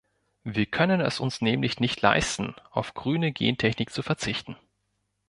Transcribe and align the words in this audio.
Wir 0.43 0.65
können 0.65 0.99
es 0.99 1.19
uns 1.19 1.41
nämlich 1.41 1.79
nicht 1.79 2.01
leisten, 2.01 2.55
auf 2.71 2.95
grüne 2.95 3.31
Gentechnik 3.31 3.91
zu 3.91 4.01
verzichten. 4.01 4.57